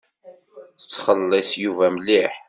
[0.79, 2.31] Tettxelliṣ Yuba mliḥ.